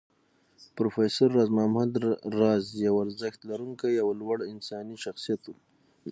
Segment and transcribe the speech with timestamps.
[0.75, 1.91] پروفېسر راز محمد
[2.39, 5.53] راز يو ارزښتونه لرونکی او لوړ انساني شخصيت و